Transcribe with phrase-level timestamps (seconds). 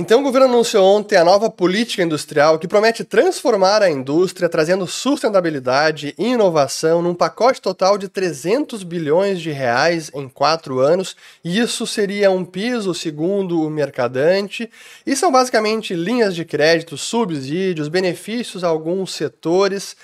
[0.00, 4.86] Então, o governo anunciou ontem a nova política industrial que promete transformar a indústria, trazendo
[4.86, 11.16] sustentabilidade e inovação num pacote total de 300 bilhões de reais em quatro anos.
[11.42, 14.70] E isso seria um piso, segundo o mercadante.
[15.04, 19.96] E são basicamente linhas de crédito, subsídios, benefícios a alguns setores.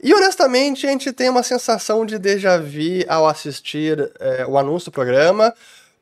[0.00, 4.92] E honestamente, a gente tem uma sensação de déjà vu ao assistir é, o anúncio
[4.92, 5.52] do programa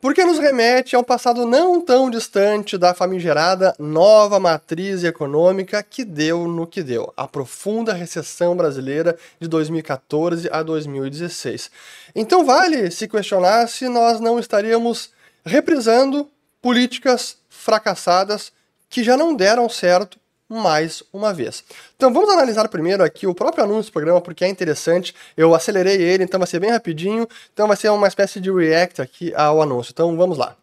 [0.00, 6.04] porque nos remete a um passado não tão distante da famigerada nova matriz econômica que
[6.04, 11.70] deu no que deu, a profunda recessão brasileira de 2014 a 2016.
[12.14, 15.10] Então vale se questionar se nós não estaríamos
[15.44, 16.28] reprisando
[16.62, 18.52] políticas fracassadas
[18.88, 20.19] que já não deram certo
[20.50, 21.62] mais uma vez.
[21.96, 25.14] Então vamos analisar primeiro aqui o próprio anúncio do programa, porque é interessante.
[25.36, 27.28] Eu acelerei ele, então vai ser bem rapidinho.
[27.52, 29.92] Então vai ser uma espécie de react aqui ao anúncio.
[29.92, 30.56] Então vamos lá.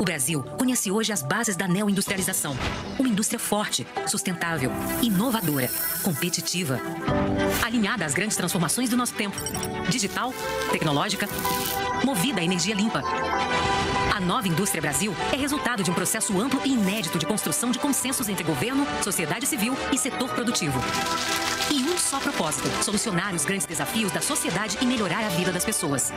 [0.00, 2.56] O Brasil conhece hoje as bases da neoindustrialização.
[2.98, 4.70] Uma indústria forte, sustentável,
[5.00, 5.68] inovadora,
[6.02, 6.80] competitiva.
[7.64, 9.36] Alinhada às grandes transformações do nosso tempo.
[9.88, 10.32] Digital,
[10.70, 11.28] tecnológica,
[12.04, 13.02] movida à energia limpa
[14.12, 17.78] a nova Indústria Brasil é resultado de um processo amplo e inédito de construção de
[17.78, 20.78] consensos entre governo, sociedade civil e setor produtivo.
[22.12, 26.12] Só propósito: solucionar os grandes desafios da sociedade e melhorar a vida das pessoas.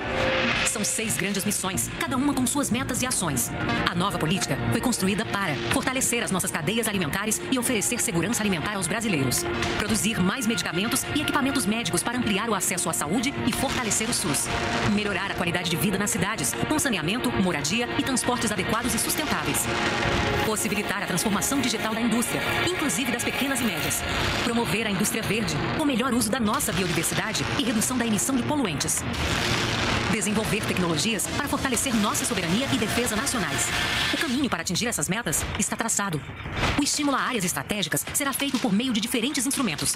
[0.68, 3.50] São seis grandes missões, cada uma com suas metas e ações.
[3.90, 8.76] A nova política foi construída para fortalecer as nossas cadeias alimentares e oferecer segurança alimentar
[8.76, 9.46] aos brasileiros,
[9.80, 14.14] produzir mais medicamentos e equipamentos médicos para ampliar o acesso à saúde e fortalecer o
[14.14, 14.50] SUS,
[14.94, 19.66] melhorar a qualidade de vida nas cidades, com saneamento, moradia e transportes adequados e sustentáveis.
[20.46, 24.04] Possibilitar a transformação digital da indústria, inclusive das pequenas e médias.
[24.44, 28.42] Promover a indústria verde, com melhor uso da nossa biodiversidade e redução da emissão de
[28.42, 29.04] poluentes.
[30.12, 33.68] Desenvolver tecnologias para fortalecer nossa soberania e defesa nacionais.
[34.12, 36.20] O caminho para atingir essas metas está traçado.
[36.80, 39.96] O estímulo a áreas estratégicas será feito por meio de diferentes instrumentos,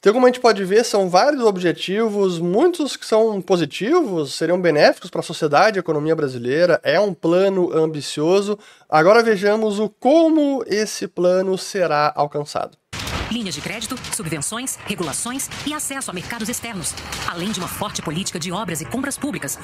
[0.00, 5.10] então, como a gente pode ver, são vários objetivos, muitos que são positivos, seriam benéficos
[5.10, 6.80] para a sociedade e a economia brasileira.
[6.84, 8.56] É um plano ambicioso.
[8.88, 12.78] Agora vejamos o como esse plano será alcançado.
[13.30, 16.94] Linhas de crédito, subvenções, regulações e acesso a mercados externos,
[17.28, 19.58] além de uma forte política de obras e compras públicas.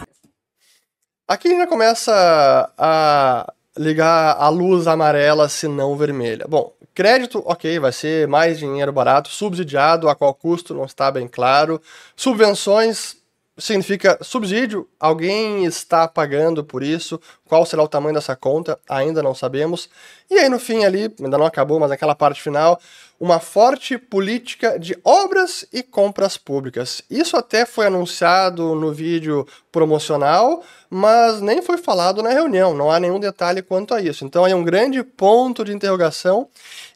[1.26, 6.44] Aqui já começa a ligar a luz amarela, se não vermelha.
[6.46, 11.26] Bom, crédito, ok, vai ser mais dinheiro barato, subsidiado, a qual custo não está bem
[11.26, 11.80] claro.
[12.14, 13.16] Subvenções
[13.56, 19.34] significa subsídio, alguém está pagando por isso, qual será o tamanho dessa conta, ainda não
[19.34, 19.88] sabemos.
[20.30, 22.80] E aí no fim ali, ainda não acabou, mas naquela parte final,
[23.18, 27.02] uma forte política de obras e compras públicas.
[27.08, 32.98] Isso até foi anunciado no vídeo promocional, mas nem foi falado na reunião, não há
[32.98, 34.24] nenhum detalhe quanto a isso.
[34.24, 36.48] Então é um grande ponto de interrogação,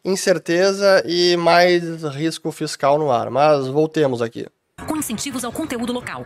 [0.05, 3.31] incerteza e mais risco fiscal no ar.
[3.31, 4.47] Mas voltemos aqui.
[4.87, 6.25] Com incentivos ao conteúdo local.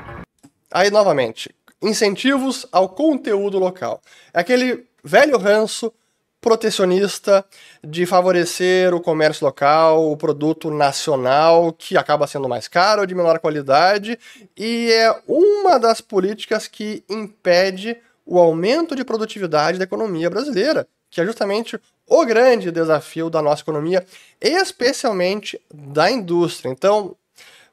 [0.70, 4.00] Aí novamente, incentivos ao conteúdo local.
[4.32, 5.92] É aquele velho ranço
[6.40, 7.44] protecionista
[7.84, 13.38] de favorecer o comércio local, o produto nacional, que acaba sendo mais caro, de menor
[13.38, 14.18] qualidade,
[14.56, 17.96] e é uma das políticas que impede
[18.26, 23.62] o aumento de produtividade da economia brasileira, que é justamente o grande desafio da nossa
[23.62, 24.04] economia,
[24.40, 26.70] especialmente da indústria.
[26.70, 27.16] Então,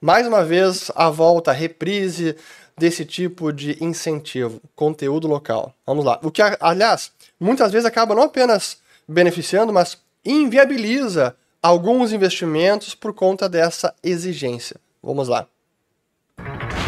[0.02, 2.36] mais uma vez, a volta, a reprise
[2.78, 5.74] desse tipo de incentivo, conteúdo local.
[5.86, 6.20] Vamos lá.
[6.24, 8.78] O que, aliás, muitas vezes acaba não apenas
[9.08, 14.78] beneficiando, mas inviabiliza alguns investimentos por conta dessa exigência.
[15.04, 15.48] Vamos lá.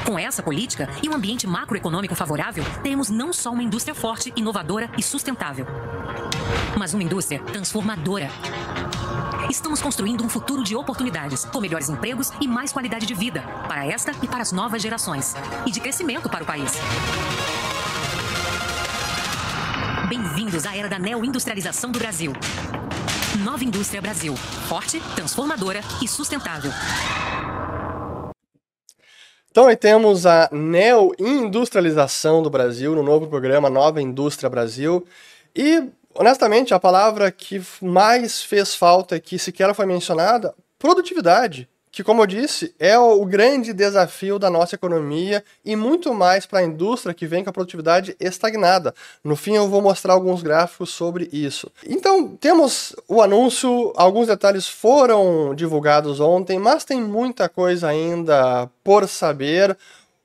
[0.06, 4.90] Com essa política e um ambiente macroeconômico favorável, temos não só uma indústria forte, inovadora
[4.98, 5.66] e sustentável,
[6.78, 8.30] mas uma indústria transformadora.
[9.52, 13.86] Estamos construindo um futuro de oportunidades, com melhores empregos e mais qualidade de vida para
[13.86, 15.36] esta e para as novas gerações,
[15.68, 16.72] e de crescimento para o país.
[20.08, 22.32] Bem-vindos à era da neoindustrialização do Brasil.
[23.44, 24.38] Nova Indústria Brasil.
[24.70, 26.72] Forte, transformadora e sustentável.
[29.50, 35.06] Então aí temos a neoindustrialização do Brasil no novo programa Nova Indústria Brasil.
[35.54, 42.04] E, honestamente, a palavra que mais fez falta e que sequer foi mencionada, produtividade que,
[42.04, 46.64] como eu disse, é o grande desafio da nossa economia e muito mais para a
[46.64, 48.96] indústria que vem com a produtividade estagnada.
[49.24, 51.70] No fim, eu vou mostrar alguns gráficos sobre isso.
[51.86, 59.08] Então, temos o anúncio, alguns detalhes foram divulgados ontem, mas tem muita coisa ainda por
[59.08, 59.78] saber.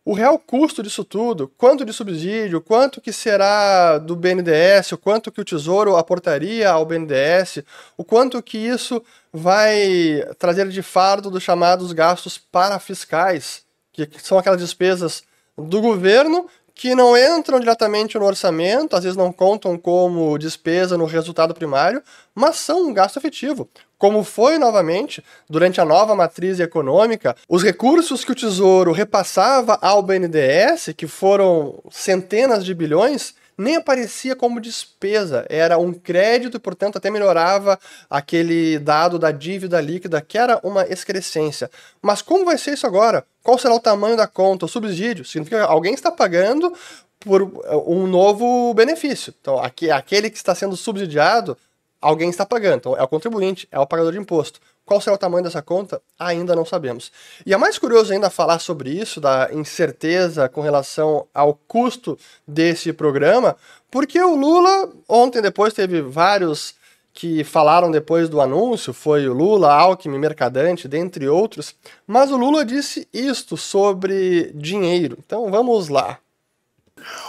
[0.06, 5.32] O real custo disso tudo, quanto de subsídio, quanto que será do BNDES, o quanto
[5.32, 7.64] que o Tesouro aportaria ao BNDES,
[7.96, 14.60] o quanto que isso vai trazer de fardo dos chamados gastos parafiscais, que são aquelas
[14.60, 15.24] despesas
[15.58, 21.04] do governo que não entram diretamente no orçamento, às vezes não contam como despesa no
[21.04, 22.00] resultado primário,
[22.32, 23.68] mas são um gasto efetivo.
[23.98, 30.02] Como foi novamente durante a nova matriz econômica, os recursos que o Tesouro repassava ao
[30.02, 36.98] BNDES, que foram centenas de bilhões, nem aparecia como despesa, era um crédito e, portanto,
[36.98, 37.78] até melhorava
[38.10, 41.70] aquele dado da dívida líquida, que era uma excrescência.
[42.02, 43.24] Mas como vai ser isso agora?
[43.42, 44.66] Qual será o tamanho da conta?
[44.66, 45.24] O subsídio?
[45.24, 46.70] Significa que alguém está pagando
[47.18, 47.42] por
[47.86, 49.32] um novo benefício.
[49.40, 51.56] Então, aquele que está sendo subsidiado,
[52.00, 52.76] alguém está pagando.
[52.76, 54.60] Então, é o contribuinte, é o pagador de imposto.
[54.84, 56.00] Qual será o tamanho dessa conta?
[56.18, 57.10] Ainda não sabemos.
[57.44, 62.16] E é mais curioso ainda falar sobre isso, da incerteza com relação ao custo
[62.46, 63.56] desse programa,
[63.90, 66.74] porque o Lula, ontem depois, teve vários
[67.12, 71.74] que falaram depois do anúncio, foi o Lula, Alckmin, Mercadante, dentre outros,
[72.06, 75.16] mas o Lula disse isto sobre dinheiro.
[75.24, 76.18] Então vamos lá.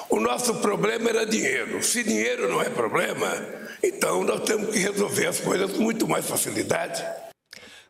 [0.10, 1.82] O nosso problema era dinheiro.
[1.82, 3.28] Se dinheiro não é problema,
[3.82, 7.04] então nós temos que resolver as coisas com muito mais facilidade.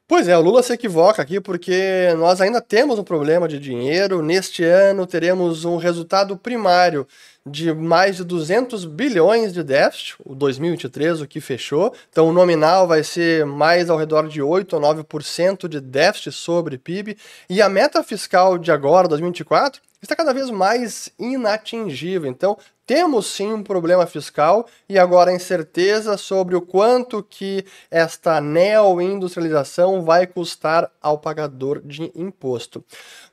[0.10, 4.22] Pois é, o Lula se equivoca aqui porque nós ainda temos um problema de dinheiro.
[4.22, 7.06] Neste ano teremos um resultado primário
[7.46, 11.94] de mais de 200 bilhões de déficit, o 2023, o que fechou.
[12.10, 16.78] Então o nominal vai ser mais ao redor de 8 ou 9% de déficit sobre
[16.78, 17.18] PIB.
[17.50, 22.30] E a meta fiscal de agora, 2024, está cada vez mais inatingível.
[22.30, 22.58] Então,
[22.88, 30.04] temos sim um problema fiscal e agora a incerteza sobre o quanto que esta neo-industrialização
[30.04, 32.82] vai custar ao pagador de imposto.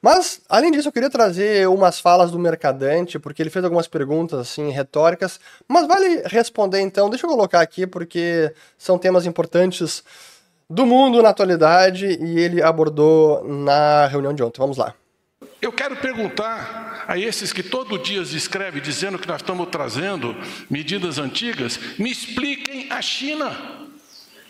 [0.03, 4.41] Mas, além disso, eu queria trazer umas falas do Mercadante, porque ele fez algumas perguntas
[4.41, 7.09] assim retóricas, mas vale responder então.
[7.09, 10.03] Deixa eu colocar aqui porque são temas importantes
[10.69, 14.59] do mundo na atualidade e ele abordou na reunião de ontem.
[14.59, 14.95] Vamos lá.
[15.63, 20.37] Eu quero perguntar a esses que todo dia escrevem dizendo que nós estamos trazendo
[20.71, 23.51] medidas antigas, me expliquem a China.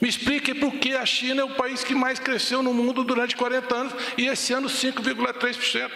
[0.00, 3.36] Me expliquem por que a China é o país que mais cresceu no mundo durante
[3.36, 5.90] 40 anos e esse ano 5,3%.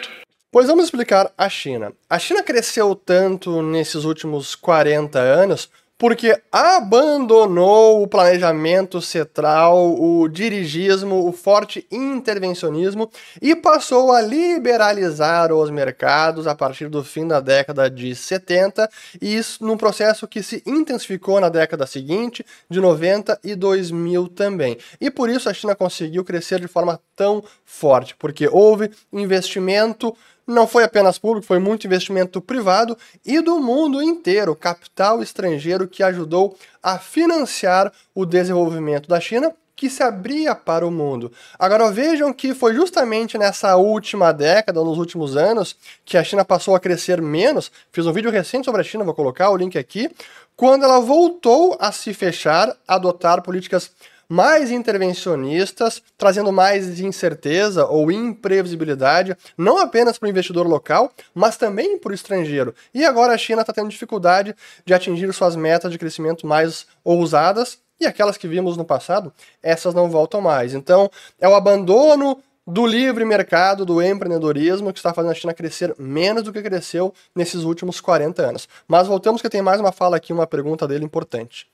[0.51, 1.93] Pois vamos explicar a China.
[2.09, 11.27] A China cresceu tanto nesses últimos 40 anos porque abandonou o planejamento central, o dirigismo,
[11.27, 13.11] o forte intervencionismo
[13.43, 18.89] e passou a liberalizar os mercados a partir do fim da década de 70,
[19.21, 24.79] e isso num processo que se intensificou na década seguinte, de 90 e 2000 também.
[25.01, 30.17] E por isso a China conseguiu crescer de forma tão forte, porque houve investimento
[30.49, 36.03] não foi apenas público, foi muito investimento privado e do mundo inteiro, capital estrangeiro que
[36.03, 41.31] ajudou a financiar o desenvolvimento da China que se abria para o mundo.
[41.57, 46.75] Agora vejam que foi justamente nessa última década, nos últimos anos, que a China passou
[46.75, 47.71] a crescer menos.
[47.93, 50.11] Fiz um vídeo recente sobre a China, vou colocar o link aqui,
[50.57, 53.93] quando ela voltou a se fechar, adotar políticas
[54.29, 61.99] mais intervencionistas, trazendo mais incerteza ou imprevisibilidade, não apenas para o investidor local, mas também
[61.99, 62.75] para o estrangeiro.
[62.93, 64.55] E agora a China está tendo dificuldade
[64.85, 69.93] de atingir suas metas de crescimento mais ousadas, e aquelas que vimos no passado, essas
[69.93, 70.73] não voltam mais.
[70.73, 71.11] Então,
[71.41, 76.43] é o abandono do livre mercado, do empreendedorismo, que está fazendo a China crescer menos
[76.43, 78.69] do que cresceu nesses últimos 40 anos.
[78.87, 81.67] Mas voltamos que tem mais uma fala aqui, uma pergunta dele importante.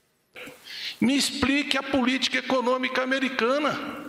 [1.01, 4.05] Me explique a política econômica americana.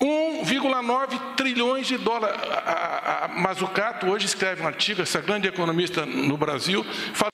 [0.00, 2.38] 1,9 trilhões de dólares.
[2.50, 6.84] A, a, Mazzucato hoje escreve um artigo, essa grande economista no Brasil.
[7.14, 7.30] Fala...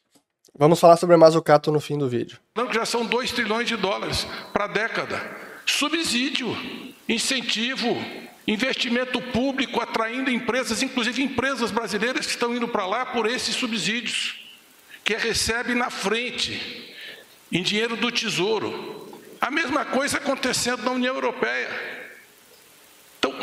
[0.56, 2.38] Vamos falar sobre Mazzucato no fim do vídeo.
[2.72, 5.20] Já são 2 trilhões de dólares para a década.
[5.66, 6.56] Subsídio,
[7.08, 7.96] incentivo,
[8.46, 14.40] investimento público atraindo empresas, inclusive empresas brasileiras que estão indo para lá por esses subsídios,
[15.04, 16.92] que recebe na frente
[17.52, 19.20] em dinheiro do tesouro.
[19.38, 21.68] A mesma coisa acontecendo na União Europeia.
[23.18, 23.34] Então...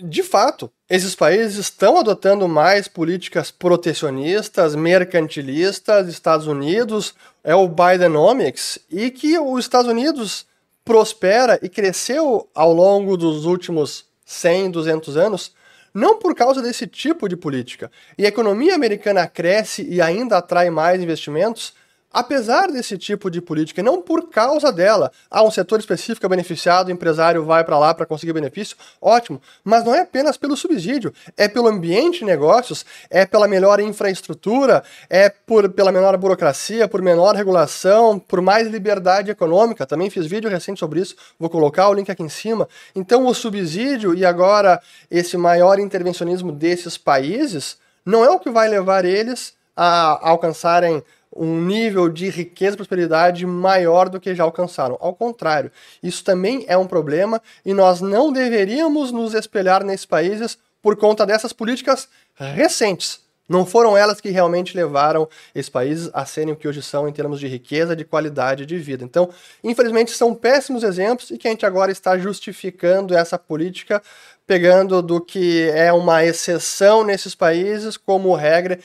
[0.00, 7.14] De fato, esses países estão adotando mais políticas protecionistas, mercantilistas, Estados Unidos
[7.44, 10.46] é o Bidenomics, e que os Estados Unidos
[10.84, 15.52] prospera e cresceu ao longo dos últimos 100, 200 anos,
[15.92, 17.90] não por causa desse tipo de política.
[18.16, 21.74] E a economia americana cresce e ainda atrai mais investimentos
[22.12, 26.90] apesar desse tipo de política, não por causa dela, ah, um setor específico beneficiado, o
[26.90, 31.48] empresário vai para lá para conseguir benefício, ótimo, mas não é apenas pelo subsídio, é
[31.48, 37.34] pelo ambiente de negócios, é pela melhor infraestrutura, é por, pela menor burocracia, por menor
[37.34, 39.86] regulação, por mais liberdade econômica.
[39.86, 42.68] Também fiz vídeo recente sobre isso, vou colocar o link aqui em cima.
[42.94, 48.68] Então, o subsídio e agora esse maior intervencionismo desses países não é o que vai
[48.68, 51.02] levar eles a alcançarem
[51.34, 54.96] um nível de riqueza e prosperidade maior do que já alcançaram.
[55.00, 55.70] Ao contrário,
[56.02, 61.26] isso também é um problema e nós não deveríamos nos espelhar nesses países por conta
[61.26, 63.20] dessas políticas recentes.
[63.48, 67.12] Não foram elas que realmente levaram esses países a serem o que hoje são em
[67.12, 69.02] termos de riqueza, de qualidade de vida.
[69.02, 69.30] Então,
[69.64, 74.02] infelizmente, são péssimos exemplos e que a gente agora está justificando essa política,
[74.48, 78.80] pegando do que é uma exceção nesses países como regra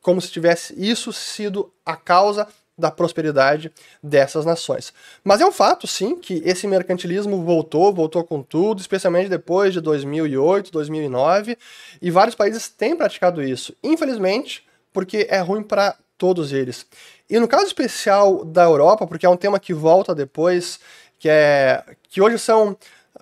[0.00, 2.46] como se tivesse isso sido a causa
[2.76, 4.92] da prosperidade dessas nações.
[5.24, 9.80] Mas é um fato, sim, que esse mercantilismo voltou, voltou com tudo, especialmente depois de
[9.80, 11.58] 2008, 2009,
[12.00, 13.74] e vários países têm praticado isso.
[13.82, 16.86] Infelizmente, porque é ruim para todos eles.
[17.28, 20.78] E no caso especial da Europa, porque é um tema que volta depois,
[21.18, 22.76] que é que hoje são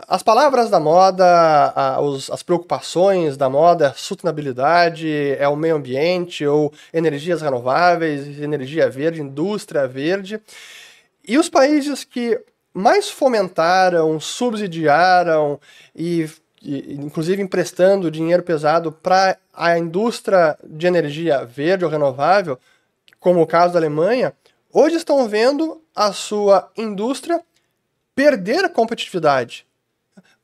[0.09, 1.25] as palavras da moda,
[1.75, 8.91] a, os, as preocupações da moda, sustentabilidade, é o meio ambiente ou energias renováveis, energia
[8.91, 10.41] verde, indústria verde.
[11.27, 12.39] E os países que
[12.75, 15.59] mais fomentaram, subsidiaram
[15.95, 16.29] e,
[16.63, 22.59] e inclusive emprestando dinheiro pesado para a indústria de energia verde ou renovável,
[23.19, 24.35] como o caso da Alemanha,
[24.71, 27.41] hoje estão vendo a sua indústria
[28.15, 29.66] perder competitividade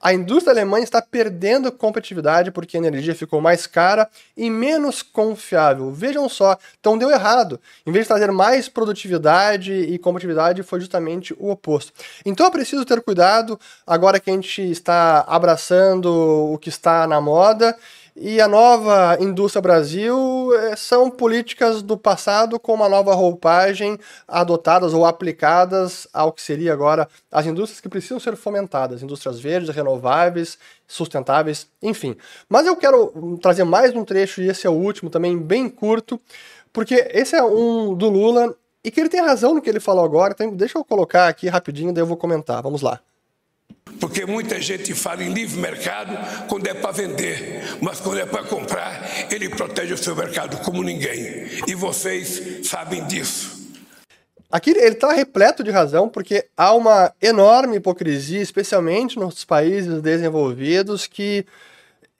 [0.02, 5.92] a indústria alemã está perdendo competitividade porque a energia ficou mais cara e menos confiável.
[5.92, 7.60] Vejam só, então deu errado.
[7.86, 11.92] Em vez de trazer mais produtividade e competitividade, foi justamente o oposto.
[12.26, 16.08] Então é preciso ter cuidado agora que a gente está abraçando
[16.52, 17.76] o que está na moda
[18.14, 24.92] e a nova indústria Brasil eh, são políticas do passado com uma nova roupagem adotadas
[24.92, 30.58] ou aplicadas ao que seria agora as indústrias que precisam ser fomentadas, indústrias verdes, renováveis,
[30.86, 32.16] sustentáveis, enfim.
[32.48, 36.20] Mas eu quero trazer mais um trecho e esse é o último também bem curto,
[36.72, 38.54] porque esse é um do Lula
[38.84, 41.48] e que ele tem razão no que ele falou agora, então deixa eu colocar aqui
[41.48, 42.62] rapidinho, daí eu vou comentar.
[42.62, 43.00] Vamos lá.
[44.00, 46.16] Porque muita gente fala em livre mercado
[46.48, 50.82] quando é para vender, mas quando é para comprar, ele protege o seu mercado como
[50.82, 51.46] ninguém.
[51.68, 53.62] E vocês sabem disso.
[54.50, 61.06] Aqui ele está repleto de razão, porque há uma enorme hipocrisia, especialmente nos países desenvolvidos,
[61.06, 61.46] que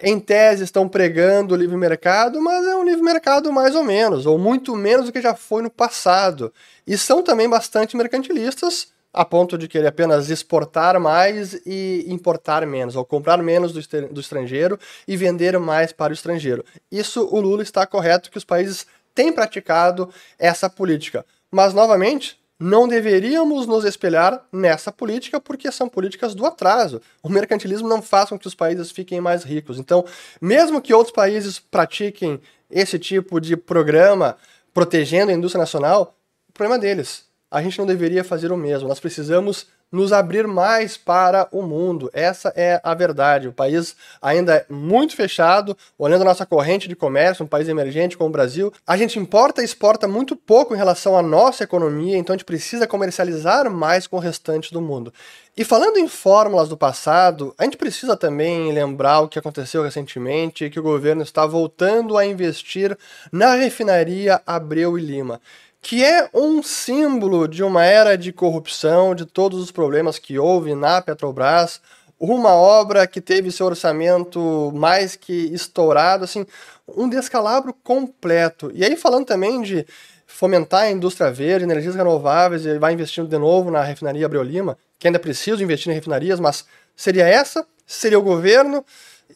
[0.01, 4.25] em tese estão pregando o livre mercado, mas é um livre mercado mais ou menos,
[4.25, 6.53] ou muito menos do que já foi no passado.
[6.87, 12.97] E são também bastante mercantilistas, a ponto de querer apenas exportar mais e importar menos,
[12.97, 16.65] ou comprar menos do, estrangeiro e vender mais para o estrangeiro.
[16.91, 21.27] Isso o Lula está correto que os países têm praticado essa política.
[21.51, 27.03] Mas, novamente, não deveríamos nos espelhar nessa política porque são políticas do atraso.
[27.23, 29.79] O mercantilismo não faz com que os países fiquem mais ricos.
[29.79, 30.05] Então,
[30.41, 32.41] mesmo que outros países pratiquem
[32.71, 34.39] esse tipo de programa
[34.73, 36.17] protegendo a indústria nacional,
[36.49, 38.89] o problema é deles a gente não deveria fazer o mesmo.
[38.89, 42.11] Nós precisamos nos abrir mais para o mundo.
[42.15, 43.47] Essa é a verdade.
[43.47, 48.17] O país ainda é muito fechado, olhando a nossa corrente de comércio, um país emergente
[48.17, 48.73] como o Brasil.
[48.87, 52.47] A gente importa e exporta muito pouco em relação à nossa economia, então a gente
[52.47, 55.13] precisa comercializar mais com o restante do mundo.
[55.55, 60.71] E falando em fórmulas do passado, a gente precisa também lembrar o que aconteceu recentemente,
[60.71, 62.97] que o governo está voltando a investir
[63.31, 65.39] na refinaria Abreu e Lima
[65.83, 70.77] que é um símbolo de uma era de corrupção, de todos os problemas que houve
[70.77, 71.81] na Petrobras,
[72.21, 76.47] uma obra que teve seu orçamento mais que estourado, assim,
[76.87, 78.71] um descalabro completo.
[78.73, 79.85] E aí falando também de
[80.25, 84.79] fomentar a indústria verde, energias renováveis, ele vai investindo de novo na refinaria Abreu Lima,
[85.01, 87.67] que ainda precisa investir em refinarias, mas seria essa?
[87.85, 88.85] Seria o governo?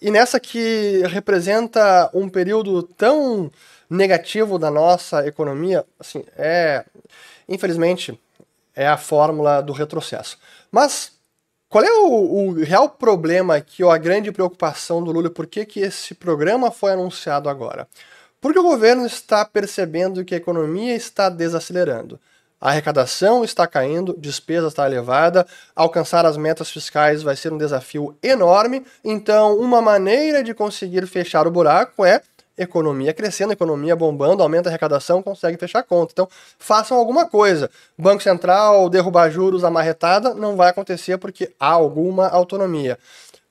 [0.00, 3.50] E nessa que representa um período tão
[3.88, 6.84] negativo da nossa economia, assim, é,
[7.48, 8.18] infelizmente,
[8.74, 10.38] é a fórmula do retrocesso.
[10.70, 11.12] Mas
[11.68, 15.30] qual é o, o real problema aqui, ou a grande preocupação do Lula?
[15.30, 17.88] Por que, que esse programa foi anunciado agora?
[18.40, 22.20] Porque o governo está percebendo que a economia está desacelerando.
[22.60, 28.16] A arrecadação está caindo, despesa está elevada, alcançar as metas fiscais vai ser um desafio
[28.22, 28.84] enorme.
[29.04, 32.22] Então, uma maneira de conseguir fechar o buraco é
[32.56, 36.12] economia crescendo, economia bombando, aumenta a arrecadação, consegue fechar a conta.
[36.12, 37.70] Então, façam alguma coisa.
[37.96, 42.98] Banco Central derrubar juros amarretada não vai acontecer porque há alguma autonomia.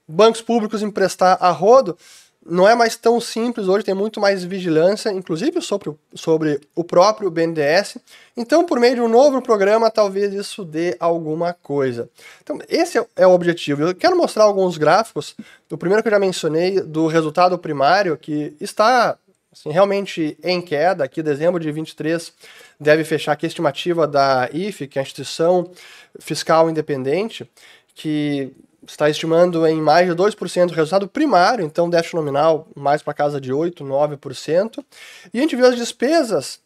[0.08, 1.98] Bancos públicos emprestar a rodo
[2.46, 7.32] não é mais tão simples hoje, tem muito mais vigilância, inclusive sobre, sobre o próprio
[7.32, 7.98] BNDES.
[8.38, 12.08] Então, por meio de um novo programa, talvez isso dê alguma coisa.
[12.44, 13.82] Então, esse é o objetivo.
[13.82, 15.36] Eu quero mostrar alguns gráficos.
[15.72, 19.18] O primeiro que eu já mencionei, do resultado primário, que está
[19.52, 21.04] assim, realmente em queda.
[21.04, 22.32] Aqui, dezembro de 23,
[22.80, 25.72] deve fechar aqui a estimativa da IFE, que é a Instituição
[26.20, 27.50] Fiscal Independente,
[27.96, 28.54] que
[28.88, 33.40] está estimando em mais de 2% o resultado primário, então déficit nominal mais para casa
[33.40, 34.86] de 8%, 9%.
[35.34, 36.60] E a gente viu as despesas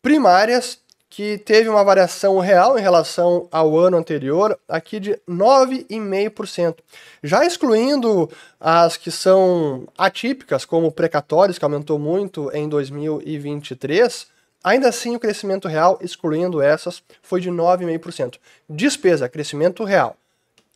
[0.00, 6.76] primárias que teve uma variação real em relação ao ano anterior, aqui de 9,5%.
[7.22, 14.26] Já excluindo as que são atípicas, como precatórios, que aumentou muito em 2023,
[14.62, 18.36] ainda assim o crescimento real, excluindo essas, foi de 9,5%.
[18.68, 20.16] Despesa, crescimento real.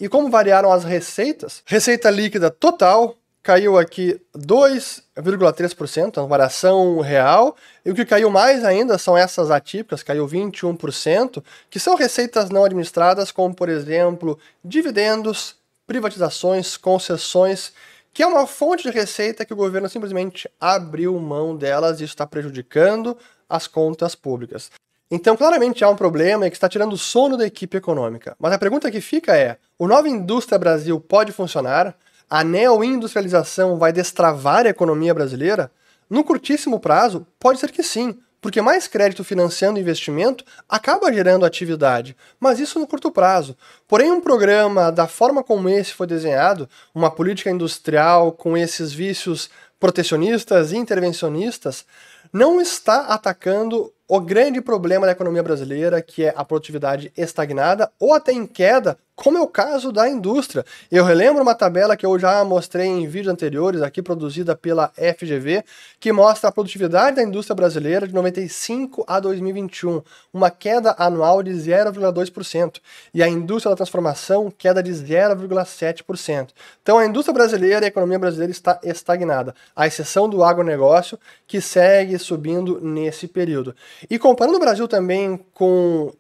[0.03, 1.63] E como variaram as receitas?
[1.65, 8.99] Receita líquida total caiu aqui 2,3%, uma variação real, e o que caiu mais ainda
[8.99, 11.41] são essas atípicas, caiu 21%,
[11.71, 15.55] que são receitas não administradas, como por exemplo, dividendos,
[15.87, 17.73] privatizações, concessões,
[18.13, 22.27] que é uma fonte de receita que o governo simplesmente abriu mão delas e está
[22.27, 23.17] prejudicando
[23.49, 24.69] as contas públicas.
[25.15, 28.35] Então, claramente há um problema que está tirando o sono da equipe econômica.
[28.41, 31.95] Mas a pergunta que fica é: o Nova Indústria Brasil pode funcionar?
[32.31, 35.71] A neoindustrialização vai destravar a economia brasileira?
[36.09, 42.17] No curtíssimo prazo, pode ser que sim, porque mais crédito financiando investimento acaba gerando atividade,
[42.41, 43.55] mas isso no curto prazo.
[43.87, 49.51] Porém, um programa da forma como esse foi desenhado, uma política industrial com esses vícios
[49.79, 51.85] protecionistas e intervencionistas,
[52.33, 58.13] não está atacando o grande problema da economia brasileira, que é a produtividade estagnada ou
[58.13, 60.65] até em queda, como é o caso da indústria.
[60.91, 65.63] Eu relembro uma tabela que eu já mostrei em vídeos anteriores, aqui produzida pela FGV,
[66.01, 71.53] que mostra a produtividade da indústria brasileira de 95 a 2021, uma queda anual de
[71.53, 72.81] 0,2%,
[73.15, 76.49] e a indústria da transformação, queda de 0,7%.
[76.83, 81.61] Então a indústria brasileira e a economia brasileira está estagnada, à exceção do agronegócio, que
[81.61, 83.77] segue subindo nesse período.
[84.11, 86.13] E comparando o Brasil também com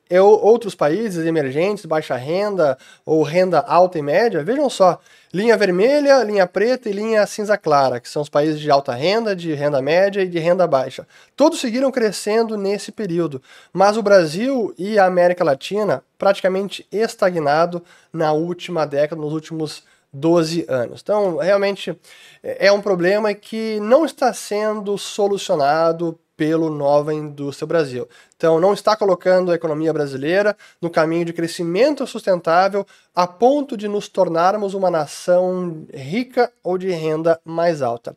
[0.42, 4.98] outros países emergentes, baixa renda ou renda alta e média, vejam só,
[5.32, 9.34] linha vermelha, linha preta e linha cinza clara, que são os países de alta renda,
[9.34, 11.06] de renda média e de renda baixa.
[11.36, 13.42] Todos seguiram crescendo nesse período,
[13.72, 20.66] mas o Brasil e a América Latina praticamente estagnado na última década, nos últimos 12
[20.68, 21.00] anos.
[21.02, 21.98] Então, realmente
[22.42, 28.08] é um problema que não está sendo solucionado pelo Nova Indústria Brasil.
[28.36, 33.86] Então, não está colocando a economia brasileira no caminho de crescimento sustentável a ponto de
[33.88, 38.16] nos tornarmos uma nação rica ou de renda mais alta.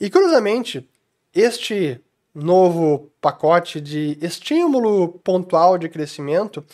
[0.00, 0.88] E, curiosamente,
[1.34, 2.00] este
[2.34, 6.64] novo pacote de estímulo pontual de crescimento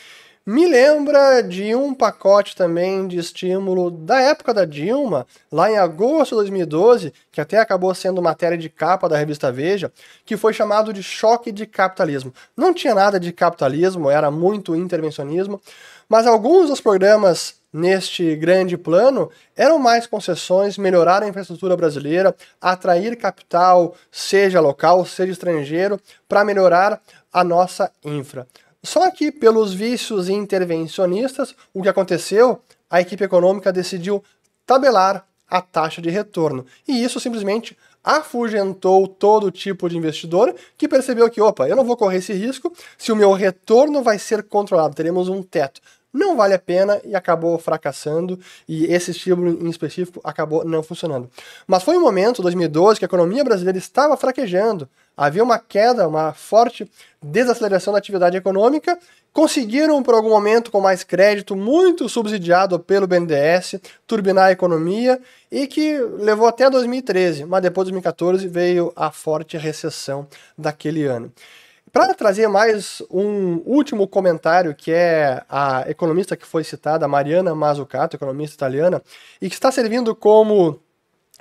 [0.53, 6.31] me lembra de um pacote também de estímulo da época da Dilma, lá em agosto
[6.31, 9.93] de 2012, que até acabou sendo matéria de capa da revista Veja,
[10.25, 12.35] que foi chamado de choque de capitalismo.
[12.57, 15.61] Não tinha nada de capitalismo, era muito intervencionismo,
[16.09, 23.17] mas alguns dos programas neste grande plano eram mais concessões, melhorar a infraestrutura brasileira, atrair
[23.17, 27.01] capital, seja local, seja estrangeiro, para melhorar
[27.33, 28.49] a nossa infra.
[28.83, 32.63] Só que, pelos vícios intervencionistas, o que aconteceu?
[32.89, 34.25] A equipe econômica decidiu
[34.67, 36.65] tabelar a taxa de retorno.
[36.89, 41.97] E isso simplesmente afugentou todo tipo de investidor que percebeu que, opa, eu não vou
[41.97, 46.55] correr esse risco se o meu retorno vai ser controlado, teremos um teto não vale
[46.55, 51.31] a pena e acabou fracassando, e esse estímulo em específico acabou não funcionando.
[51.67, 56.33] Mas foi um momento, 2012, que a economia brasileira estava fraquejando, havia uma queda, uma
[56.33, 56.91] forte
[57.23, 58.99] desaceleração da atividade econômica,
[59.33, 65.21] conseguiram por algum momento, com mais crédito, muito subsidiado pelo BNDES, turbinar a economia
[65.51, 71.31] e que levou até 2013, mas depois de 2014 veio a forte recessão daquele ano.
[71.93, 78.15] Para trazer mais um último comentário, que é a economista que foi citada, Mariana Mazzucato,
[78.15, 79.03] economista italiana,
[79.43, 80.79] e que está servindo como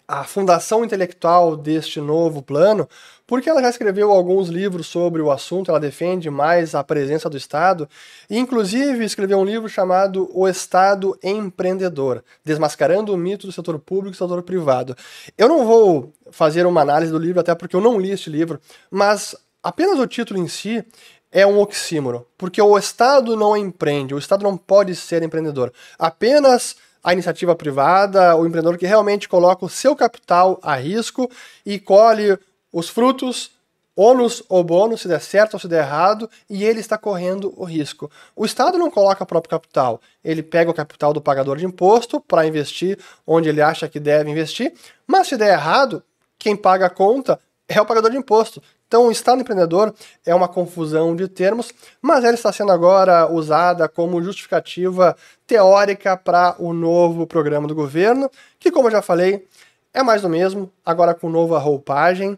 [0.07, 2.89] a fundação intelectual deste novo plano,
[3.27, 7.37] porque ela já escreveu alguns livros sobre o assunto, ela defende mais a presença do
[7.37, 7.87] Estado,
[8.27, 14.15] e inclusive escreveu um livro chamado O Estado Empreendedor, desmascarando o mito do setor público
[14.15, 14.95] e do setor privado.
[15.37, 18.59] Eu não vou fazer uma análise do livro, até porque eu não li este livro,
[18.89, 20.83] mas apenas o título em si
[21.31, 25.71] é um oxímoro, porque o Estado não empreende, o Estado não pode ser empreendedor.
[25.97, 31.29] Apenas a iniciativa privada, o empreendedor que realmente coloca o seu capital a risco
[31.65, 32.37] e colhe
[32.73, 33.51] os frutos,
[33.95, 37.63] ônus ou bônus, se der certo ou se der errado, e ele está correndo o
[37.63, 38.09] risco.
[38.35, 42.19] O Estado não coloca o próprio capital, ele pega o capital do pagador de imposto
[42.19, 44.73] para investir onde ele acha que deve investir,
[45.05, 46.03] mas se der errado,
[46.37, 47.39] quem paga a conta
[47.69, 48.61] é o pagador de imposto.
[48.87, 49.93] Então, o Estado empreendedor
[50.25, 56.55] é uma confusão de termos, mas ela está sendo agora usada como justificativa teórica para
[56.57, 58.29] o novo programa do governo,
[58.59, 59.47] que, como eu já falei,
[59.93, 62.35] é mais do mesmo, agora com nova roupagem.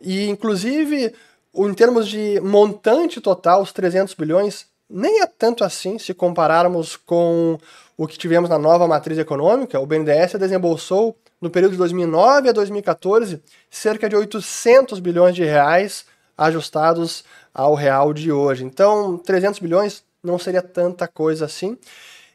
[0.00, 1.14] E, inclusive,
[1.54, 7.58] em termos de montante total, os 300 bilhões, nem é tanto assim se compararmos com
[7.96, 9.78] o que tivemos na nova matriz econômica.
[9.78, 16.04] O BNDES desembolsou no período de 2009 a 2014, cerca de 800 bilhões de reais
[16.36, 18.64] ajustados ao real de hoje.
[18.64, 21.78] Então, 300 bilhões não seria tanta coisa assim.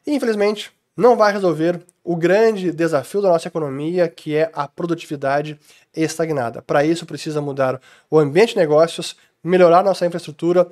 [0.06, 5.60] E, infelizmente, não vai resolver o grande desafio da nossa economia, que é a produtividade
[5.96, 6.62] estagnada.
[6.62, 10.70] Para isso, precisa mudar o ambiente de negócios, melhorar nossa infraestrutura,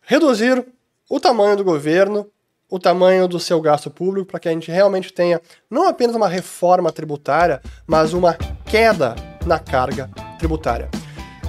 [0.00, 0.64] reduzir
[1.08, 2.28] o tamanho do governo,
[2.72, 5.38] o tamanho do seu gasto público para que a gente realmente tenha
[5.70, 8.32] não apenas uma reforma tributária, mas uma
[8.64, 10.08] queda na carga
[10.38, 10.88] tributária.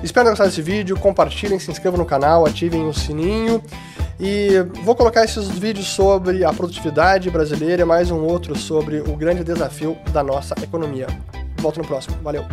[0.03, 3.63] Espero que gostado desse vídeo, compartilhem, se inscrevam no canal, ativem o sininho
[4.19, 4.49] e
[4.83, 9.45] vou colocar esses vídeos sobre a produtividade brasileira e mais um outro sobre o grande
[9.45, 11.07] desafio da nossa economia.
[11.61, 12.17] Volto no próximo.
[12.21, 12.45] Valeu!